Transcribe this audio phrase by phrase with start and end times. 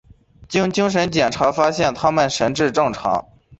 [0.49, 3.23] 经精神检查发现他们神智正常。